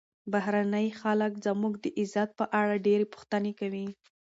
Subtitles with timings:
[0.31, 3.87] بهرني خلک زموږ د عزت په اړه ډېرې پوښتنې کوي.